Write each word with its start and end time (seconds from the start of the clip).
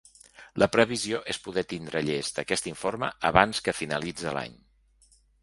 La 0.61 0.67
previsió 0.75 1.19
és 1.33 1.39
poder 1.47 1.63
tindre 1.73 2.01
llest 2.07 2.41
aquest 2.45 2.71
informe 2.73 3.11
abans 3.33 3.61
que 3.69 3.77
finalitze 3.83 4.35
l’any. 4.41 4.59